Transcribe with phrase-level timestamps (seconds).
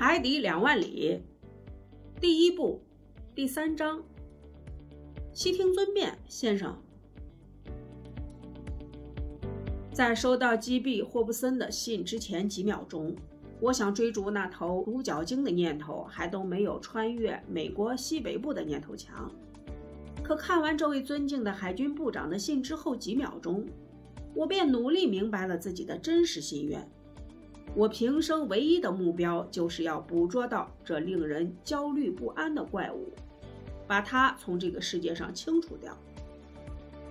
[0.00, 1.20] 海底两万里，
[2.20, 2.80] 第一部，
[3.34, 4.00] 第三章。
[5.32, 6.80] 悉听尊便，先生。
[9.92, 13.12] 在收到击毙霍布森的信之前几秒钟，
[13.60, 19.28] 我想追逐那头独角鲸的念头还都没有穿越美国西北部的念头强。
[20.22, 23.66] 可看完这位尊敬的海军部长的信之后几秒钟，
[24.32, 26.88] 我便努力明白了自己的真实心愿。
[27.74, 33.12] 我平生唯一的目标就是要捕捉到这令人焦虑不安的怪物。
[33.86, 35.96] 把它从这个世界上清除掉。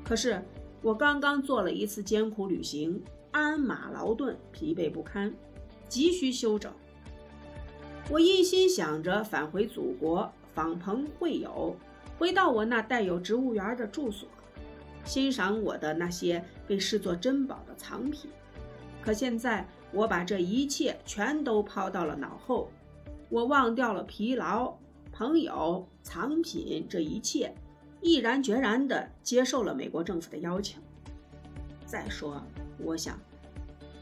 [0.03, 0.39] 可是
[0.83, 5.33] 我刚刚做了一次艰苦旅行，鞍马劳顿，疲惫不堪，
[5.89, 6.71] 急需休整。
[8.11, 11.75] 我一心想着返回祖国，访朋会友，
[12.19, 14.29] 回到我那带有植物园的住所，
[15.03, 18.29] 欣赏我的那些被视作珍宝的藏品。
[19.01, 22.69] 可现在我把这一切全都抛到了脑后，
[23.29, 24.75] 我忘掉了疲劳。
[25.11, 27.51] 朋友、藏品，这一切，
[28.01, 30.79] 毅然决然地接受了美国政府的邀请。
[31.87, 32.39] 再说，
[32.77, 33.19] 我想，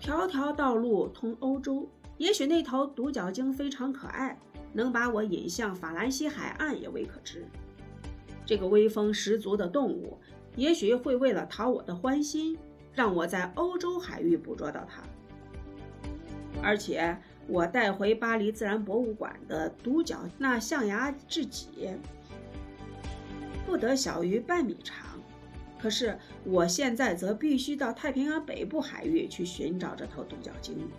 [0.01, 4.37] 条条道路通欧洲，也许那头独角鲸非常可爱，
[4.73, 7.45] 能把我引向法兰西海岸也未可知。
[8.45, 10.17] 这个威风十足的动物，
[10.57, 12.57] 也许会为了讨我的欢心，
[12.91, 15.01] 让我在欧洲海域捕捉到它，
[16.61, 17.17] 而且。
[17.47, 21.91] 我带回巴黎自然博物馆的独角那象牙制脊，
[23.67, 25.21] 不得小于半米长。
[25.79, 30.89] 可是我现在则必须到太平洋北部海域去寻找这头独角鲸，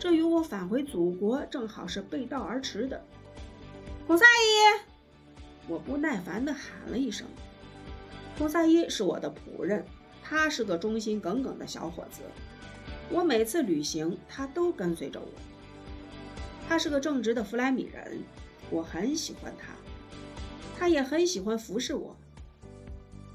[0.00, 3.00] 这与我返回祖国正好是背道而驰的。
[4.04, 7.24] 孔萨伊，我不耐烦地喊了一声。
[8.36, 9.84] 孔萨伊是我的仆人，
[10.24, 12.22] 他是个忠心耿耿的小伙子。
[13.10, 15.28] 我每次旅行，他都跟随着我。
[16.68, 18.22] 他是个正直的弗莱米人，
[18.70, 19.72] 我很喜欢他，
[20.78, 22.14] 他也很喜欢服侍我。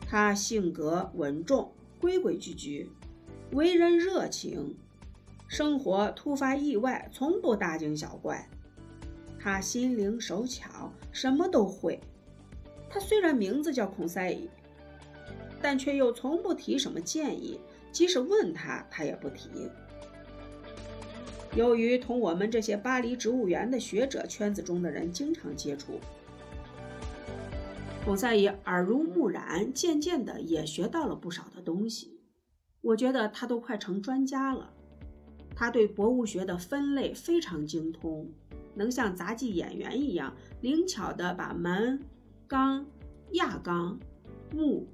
[0.07, 2.91] 他性格稳重，规规矩矩，
[3.51, 4.75] 为人热情，
[5.47, 8.47] 生活突发意外从不大惊小怪。
[9.39, 11.99] 他心灵手巧，什么都会。
[12.87, 14.47] 他虽然名字叫孔塞伊，
[15.59, 17.59] 但却又从不提什么建议，
[17.93, 19.69] 即使问他，他也不提。
[21.55, 25.99] 由于同我们这些巴黎植物园的学者圈子中的人经常接触，
[28.03, 32.19] 孔塞伊耳濡目染，渐渐的也学到了不少的东西。
[32.81, 34.73] 我觉得他都快成专家了。
[35.55, 38.27] 他对博物学的分类非常精通，
[38.73, 42.01] 能像杂技演员一样灵巧地把门、
[42.47, 42.83] 纲、
[43.33, 43.99] 亚纲、
[44.51, 44.87] 目、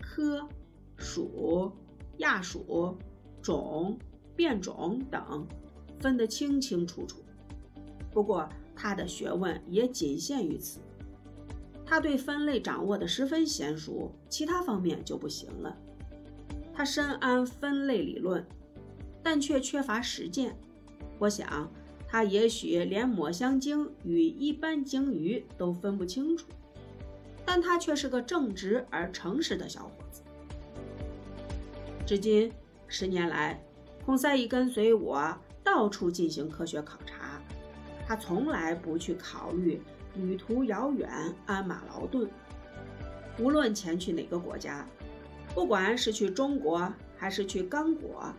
[0.00, 0.48] 科、
[0.96, 1.70] 属、
[2.18, 2.96] 亚属、
[3.40, 3.98] 种、
[4.34, 5.46] 变种等。
[6.00, 7.22] 分得清清楚楚，
[8.10, 10.80] 不过他的学问也仅限于此。
[11.86, 15.76] 他对分类掌握的十分娴熟，其他方面就不行了。
[16.74, 18.44] 他深谙分类理论，
[19.22, 20.58] 但却缺乏实践。
[21.20, 21.70] 我想，
[22.08, 26.48] 他也许连抹香鲸与一般鲸鱼都分不清楚，
[27.44, 30.01] 但他却是个正直而诚实的小伙。
[32.12, 32.52] 至今
[32.88, 33.58] 十年来，
[34.04, 35.34] 孔塞伊跟随我。
[35.64, 37.40] 到处进行科学考察，
[38.06, 39.80] 他从来不去考虑
[40.14, 41.08] 旅途遥远、
[41.46, 42.28] 鞍马劳顿。
[43.38, 44.86] 无论前去哪个国家，
[45.54, 48.30] 不管是去中国还是去刚果，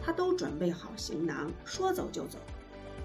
[0.00, 2.38] 他都准备好行囊，说走就走，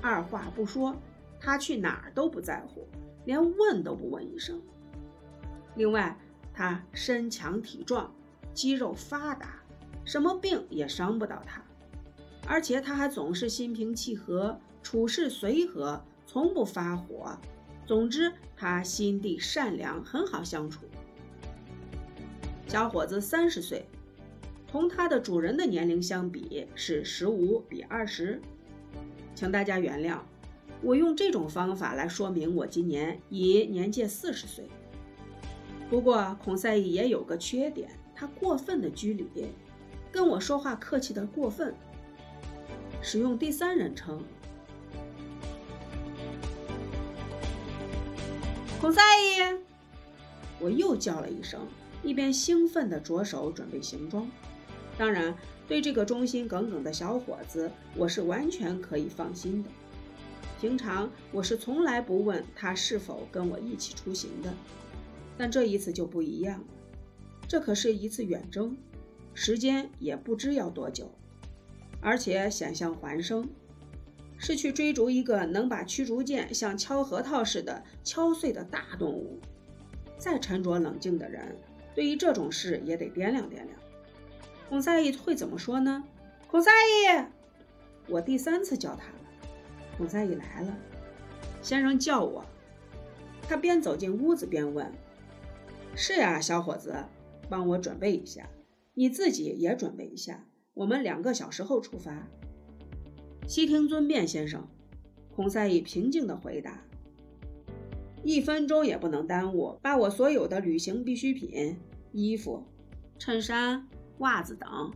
[0.04, 0.96] 二话不说，
[1.40, 2.88] 他去哪儿都不在乎，
[3.26, 4.62] 连问都不问一声。
[5.76, 6.16] 另外，
[6.54, 8.14] 他身强体壮，
[8.54, 9.64] 肌肉发达，
[10.06, 11.62] 什么病也伤不到他。
[12.48, 17.38] 而且他还总是心平气和，处事随和，从不发火。
[17.88, 20.86] 总之，他心地善良，很好相处。
[22.68, 23.88] 小伙子三十岁，
[24.68, 28.40] 同他的主人的年龄相比是十五比二十。
[29.34, 30.20] 请大家原谅，
[30.82, 34.70] 我用这种方法来说明我今年已年届四十岁。
[35.90, 39.30] 不过，孔塞伊也有个缺点，他过分的拘礼，
[40.16, 41.76] 跟我说话客气的过分。
[43.02, 44.24] 使用第三人称，
[48.80, 49.60] 孔赛伊，
[50.58, 51.68] 我又叫了一声，
[52.02, 54.26] 一边兴奋地着手准备行装。
[54.98, 55.36] 当然，
[55.68, 59.70] 对这个忠心耿耿的小伙子，我是完全可以放心的。
[60.62, 64.54] 平常我是从来不问他是否跟我一起出行的，
[65.38, 66.66] 但这一次就不一样了。
[67.50, 68.76] 这可是一次远征，
[69.36, 71.12] 时间也不知要多久。
[72.02, 73.48] 而且险象环生，
[74.38, 79.40] 是去追逐一个能把驱逐舰像敲核桃似的敲碎的大动物。
[80.18, 81.58] 再沉着冷静的人，
[81.94, 83.70] 对于这种事也得掂量掂量。
[84.70, 86.04] 孔赛义会怎么说呢？
[86.48, 87.26] 孔赛义，
[88.08, 89.16] 我第三次叫他了。
[89.98, 90.78] 孔赛义来了，
[91.62, 92.46] 先生叫我。
[93.48, 94.92] 他边走进屋子边问
[95.96, 96.96] ：“是呀，小伙子，
[97.50, 98.50] 帮我准备一下，
[98.96, 102.28] 你自己也准备一下，我们两个小时后出发。”
[103.48, 104.68] 悉听尊便，先生。
[105.36, 106.82] 孔赛义平静地回答
[108.24, 111.78] ：“一分钟也不能耽误，把我所有的旅行必需品、
[112.14, 112.64] 衣服、
[113.20, 113.86] 衬衫、
[114.20, 114.92] 袜子等，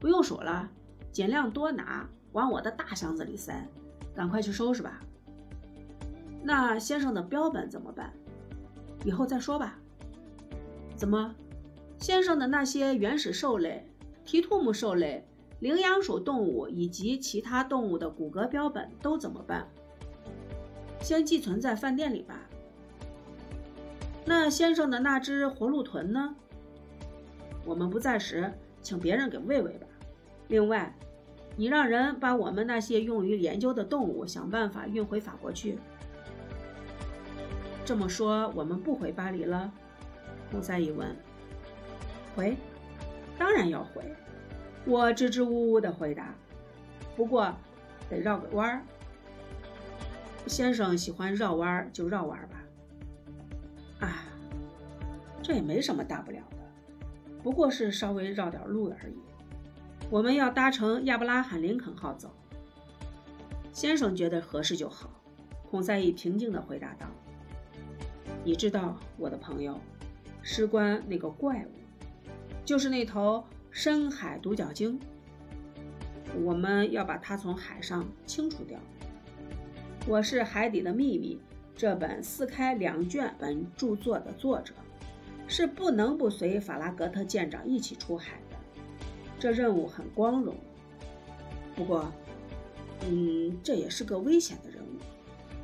[0.00, 0.68] 不用数了，
[1.12, 3.66] 尽量多拿，往我的大箱子里塞。
[4.14, 5.00] 赶快去收拾吧。”
[6.42, 8.12] 那先生的标本怎么办？
[9.04, 9.78] 以后再说吧。
[10.96, 11.34] 怎么，
[12.04, 13.82] 先生的那些原始兽类、
[14.26, 15.26] 蹄兔目兽类、
[15.60, 19.66] 羚羊属动物以及其他动物的骨骼标本都怎么办？
[21.00, 22.42] 先寄存在饭店里吧。
[24.26, 26.36] 那先生的那只活鹿豚呢？
[27.64, 28.52] 我们不在时，
[28.82, 29.86] 请别人给喂喂吧。
[30.48, 30.94] 另外，
[31.56, 35.78] 你让人把我们那些用于研究的动物想办法运回法国去。
[37.82, 39.72] 这么说，我们不回巴黎了？
[40.50, 41.16] 孔塞一问。
[42.34, 42.56] 回，
[43.38, 44.02] 当然要回。
[44.84, 46.34] 我支支吾吾地回答。
[47.16, 47.54] 不过，
[48.10, 48.82] 得绕个弯儿。
[50.46, 54.06] 先生喜欢绕弯儿，就绕弯儿吧。
[54.06, 54.26] 啊，
[55.42, 56.56] 这也没什么大不了的，
[57.42, 59.16] 不过是稍微绕点路而已。
[60.10, 62.30] 我们要搭乘亚伯拉罕·林肯号走。
[63.72, 65.08] 先生觉得合适就好。
[65.70, 67.06] 孔塞伊平静地回答道。
[68.44, 69.80] 你知道，我的朋友，
[70.42, 71.70] 事关那个怪物，
[72.64, 74.98] 就是那头深海独角鲸。
[76.42, 78.78] 我们要把它从海上清除掉。
[80.06, 81.36] 我是《海底的秘密》
[81.76, 84.72] 这本四开两卷本著作的作者，
[85.46, 88.56] 是不能不随法拉格特舰长一起出海的。
[89.38, 90.56] 这任务很光荣，
[91.76, 92.10] 不过，
[93.06, 94.88] 嗯，这也是个危险的任务。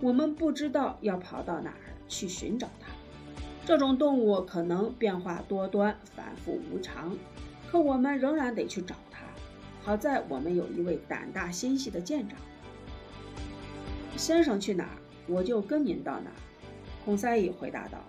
[0.00, 1.76] 我们不知道要跑到哪儿。
[2.10, 2.68] 去寻找。
[3.70, 7.16] 这种动物可能变化多端、反复无常，
[7.70, 9.20] 可我们仍然得去找它。
[9.80, 12.36] 好在我们有一位胆大心细的舰长。
[14.16, 16.36] 先生去哪儿，我就跟您到哪儿。”
[17.04, 18.00] 孔塞伊回答道。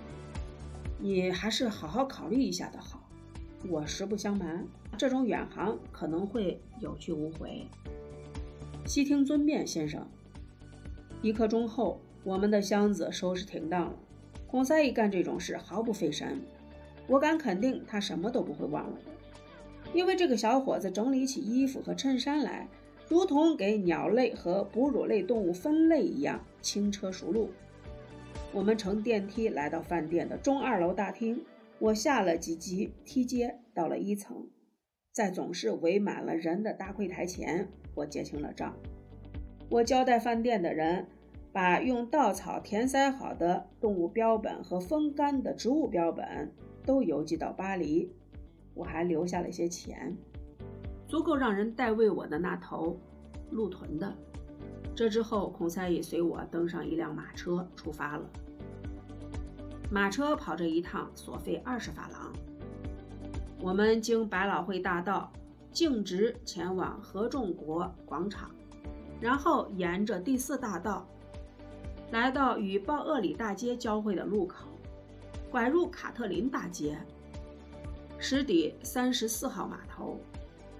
[1.00, 3.08] “你还是好好考虑一下的好。
[3.70, 4.66] 我实不相瞒，
[4.98, 7.66] 这种远航可能会有去无回。”
[8.84, 10.06] 悉听尊便，先生。
[11.22, 12.02] 一刻钟后。
[12.24, 13.94] 我们的箱子收拾停当了。
[14.50, 16.40] 孔塞伊干这种事毫不费神，
[17.06, 18.98] 我敢肯定他什么都不会忘了，
[19.92, 22.66] 因为这个小伙子整理起衣服和衬衫来，
[23.08, 27.50] 如同给鸟类和哺乳类动物分类一样轻车熟路。
[28.50, 31.44] 我们乘电梯来到饭店的中二楼大厅，
[31.78, 34.48] 我下了几级梯阶，到了一层，
[35.12, 38.74] 在总是围满了人的大柜台前，我结清了账。
[39.68, 41.06] 我交代饭店的人。
[41.52, 46.52] 把用稻草填塞好的动物标本和风干的植物标本
[46.84, 48.12] 都邮寄到巴黎。
[48.74, 50.16] 我还留下了一些钱，
[51.08, 52.96] 足够让人代喂我的那头
[53.50, 54.14] 鹿豚的。
[54.94, 58.30] 这之后，孔塞伊随我登上一辆马车出发了。
[59.90, 62.32] 马车跑这一趟所费二十法郎。
[63.60, 65.32] 我们经百老汇大道
[65.72, 68.50] 径直前往合众国广场，
[69.20, 71.08] 然后沿着第四大道。
[72.10, 74.66] 来到与鲍厄里大街交汇的路口，
[75.50, 76.98] 拐入卡特林大街，
[78.18, 80.18] 驶抵三十四号码头。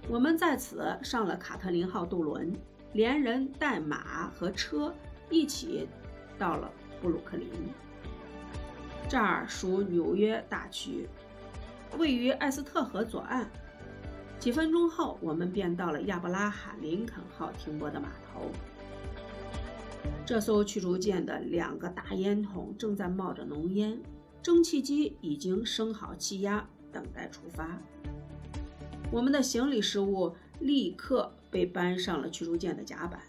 [0.08, 2.50] 我们在此上了卡特林号渡轮，
[2.94, 4.94] 连人带马和车
[5.28, 5.86] 一起
[6.38, 6.70] 到了
[7.02, 7.46] 布鲁克林。
[9.06, 11.06] 这儿属纽约大区，
[11.98, 13.46] 位于艾斯特河左岸。
[14.38, 18.50] 几分钟后，我们便到了亚伯拉罕·林肯号停泊的码头。
[20.24, 23.98] 这艘驱逐舰的两个大烟筒正在冒着浓烟，
[24.42, 27.78] 蒸汽机已经升好气压，等待出发。
[29.10, 33.20] 我们的行李事务立刻被搬上了驱逐舰的甲板。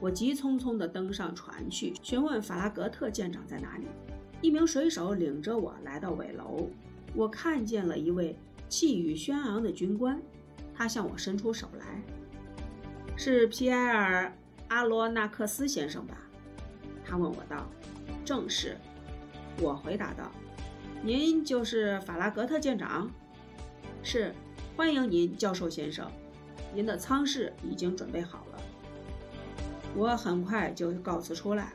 [0.00, 3.84] 我急匆匆地登上船去，询问法拉格特舰长在哪里。
[4.40, 6.68] 一名水手领着我来到尾楼，
[7.14, 8.34] 我看见了一位
[8.68, 10.20] 气宇轩昂的军官，
[10.74, 12.02] 他向我伸出手来，
[13.16, 14.36] 是皮埃尔。
[14.72, 16.16] 阿罗纳克斯先生吧？
[17.04, 17.68] 他问我道。
[18.24, 18.74] 正是，
[19.60, 20.32] 我回答道。
[21.02, 23.10] 您就是法拉格特舰长？
[24.02, 24.34] 是，
[24.74, 26.10] 欢迎您，教授先生。
[26.74, 28.58] 您的舱室已经准备好了。
[29.94, 31.74] 我很快就告辞出来，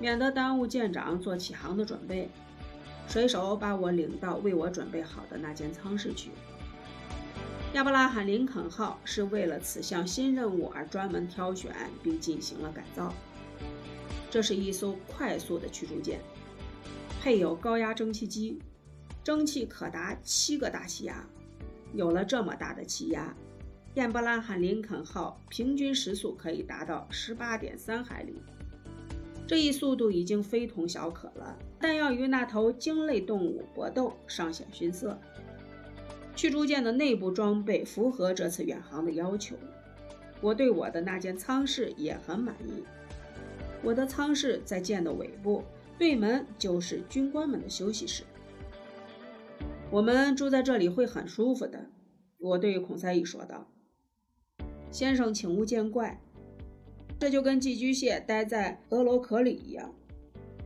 [0.00, 2.30] 免得耽误舰长做起航的准备。
[3.06, 6.30] 水手把我领到为我准备好的那间舱室去。
[7.74, 13.12] 亚伯拉罕·林肯号是为了此项新任务而专门挑选并进行了改造。
[14.30, 16.20] 这是一艘快速的驱逐舰，
[17.20, 18.60] 配有高压蒸汽机，
[19.24, 21.26] 蒸汽可达七个大气压。
[21.92, 23.34] 有了这么大的气压，
[23.94, 28.36] 亚伯拉罕·林肯号平均时速可以达到十八点三海里。
[29.48, 35.18] 这一速度已经非同小可了，但要与那头鲸类动物搏斗尚显逊色。
[36.36, 39.56] 驱逐舰的内部装备符合这次远航的要求，
[40.40, 42.82] 我对我的那间舱室也很满意。
[43.82, 45.62] 我的舱室在舰的尾部，
[45.98, 48.24] 对门就是军官们的休息室。
[49.90, 51.86] 我们住在这里会很舒服的，
[52.38, 53.70] 我对孔塞伊说道。
[54.90, 56.20] 先生，请勿见怪。
[57.18, 59.94] 这就跟寄居蟹待在俄罗壳里一样，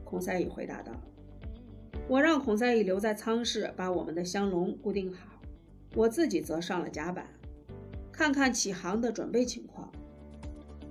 [0.03, 0.93] 孔塞伊回答道。
[2.09, 5.38] 我让孔塞伊留在舱室，把我们的香笼固定好，
[5.95, 7.27] 我自己则上了甲板，
[8.13, 9.91] 看看起航的准备情况。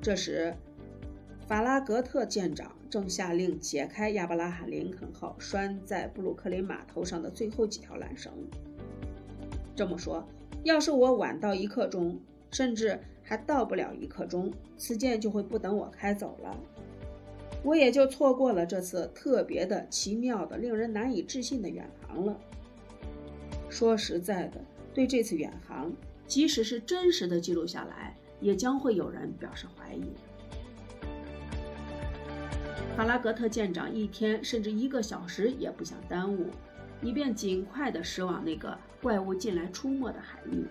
[0.01, 0.56] 这时，
[1.48, 8.32] 法拉格特舰长正下令解开亚伯拉罕·林肯号拴在布鲁克林码头上的最后几条缆绳。
[9.75, 10.27] 这么说，
[10.63, 12.20] 要是我晚到一刻钟，
[12.51, 13.00] 甚至……
[13.30, 16.58] 还到不了一刻钟，此舰就会不等我开走了，
[17.62, 22.39] 我也就错过了这次特别的、奇妙的、令人难以置信的远航了。
[23.68, 24.62] 说实在的，
[24.98, 25.94] 对这次远航，
[26.25, 30.01] 即使是真实的记录下来，也将会有人表示怀疑。
[32.96, 36.50] 法拉格特舰长一天甚至一个小时也不想耽误，
[37.00, 40.66] 以便尽快地驶往那个怪物进来出没的海域。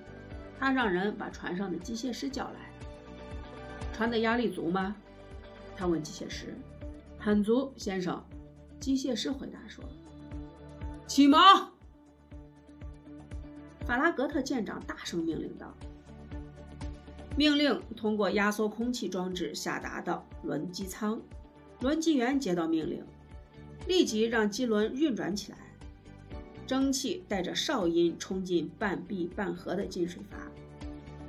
[0.58, 2.72] 他让人把船上的机械师叫来。
[3.92, 4.96] 船的压力足吗？
[5.76, 6.52] 他问机械师。
[7.16, 8.20] 很足，先生。
[8.80, 9.84] 机械师回答说。
[11.06, 11.75] 起锚！
[13.86, 15.72] 法拉格特舰长大声命令道。
[17.36, 21.20] 命令通过压缩空气装置下达到轮机舱。
[21.80, 23.04] 轮机员接到命令，
[23.86, 25.58] 立即让机轮运转起来。
[26.66, 30.50] 蒸汽带着哨音冲进半闭半合的进水阀，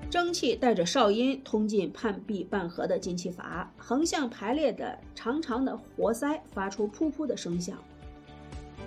[0.10, 7.78] 蒸汽带着哨音通进半闭半合的进气阀，横向排列的长长的活塞发出噗噗的声响，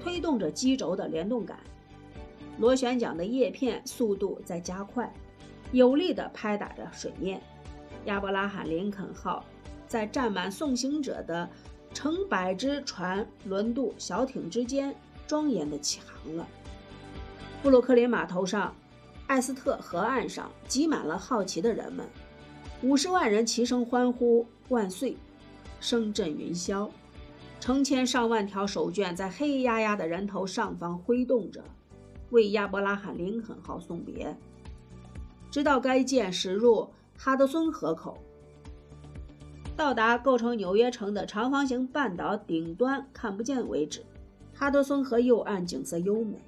[0.03, 1.57] 推动着机轴的联动杆。
[2.61, 5.13] 螺旋桨的叶片速度在加快，
[5.73, 7.43] 有力地拍打着水面。
[8.05, 9.45] 亚伯拉罕·林肯号
[9.89, 11.49] 在站满送行者的
[11.93, 14.95] 成百只船轮渡小艇之间。
[15.27, 16.45] 庄严地起航了。
[17.63, 18.75] 布鲁克林码头上，
[19.29, 22.05] 艾斯特河岸上挤满了好奇的人们，
[22.83, 25.17] 五十万人齐声欢呼“万岁”，
[25.79, 26.91] 声震云霄。
[27.61, 31.63] 成千上万条手绢在黑压压的人头上方挥动着，
[32.31, 34.37] 为亚伯拉罕·林肯号送别。
[35.51, 38.17] 直到该舰驶入哈德森河口，
[39.77, 44.05] 到达构成纽约城的长方形半岛顶端看不见为止。
[44.55, 46.39] 哈德森河右岸景色优美，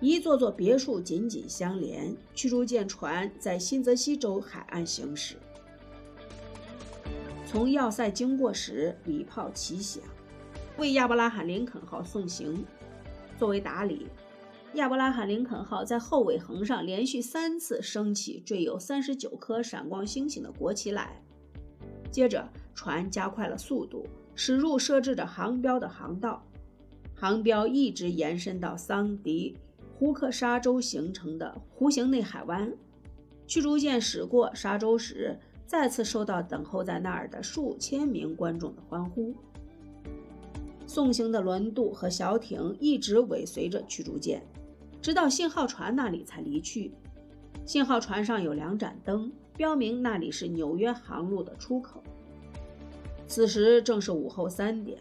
[0.00, 2.16] 一座座别墅紧紧相连。
[2.34, 5.36] 驱逐舰船在新泽西州海岸行驶，
[7.44, 10.02] 从要塞经过时，礼炮齐响，
[10.78, 12.64] 为亚伯拉罕·林肯号送行。
[13.36, 14.06] 作为打理，
[14.74, 21.20] 亚伯拉罕·林肯号在后尾横上连续三次升起缀有三十九颗闪光星星的国旗来。
[22.10, 26.44] 接着，船加快了速度，驶入设置着航标的航道。
[27.16, 29.56] 航标一直延伸到桑迪
[29.98, 32.72] 胡克沙洲形成的弧形内海湾。
[33.48, 35.36] 驱逐舰驶过沙洲时，
[35.66, 39.34] 再次受到等候在那儿的数千名观众的欢呼。
[40.86, 44.42] 送行的轮渡和小艇一直尾随着驱逐舰，
[45.00, 46.92] 直到信号船那里才离去。
[47.64, 52.02] 信号船上有两盏灯，标明那里是纽约航路的出口。
[53.26, 54.98] 此时正是午后三点。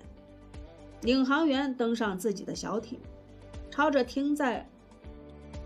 [1.02, 3.00] 领航员登上自己的小艇，
[3.72, 4.68] 朝着停在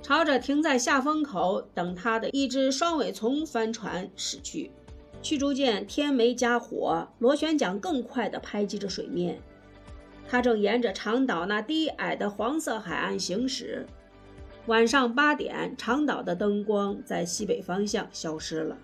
[0.02, 4.72] 朝着停在下风口等他的一只双尾丛帆船驶去。
[5.22, 9.42] 驱逐舰天没加火，螺旋桨更快地拍击着水面。
[10.28, 13.86] 它正沿着长岛那低矮的黄色海岸行驶。
[14.68, 18.78] 晚上八点，长岛的灯光在西北方向消失了。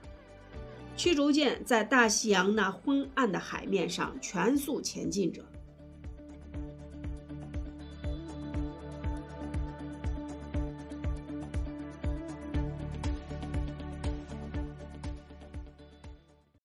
[0.98, 5.42] 驱逐舰在大西洋那昏暗的海面上全速前进着。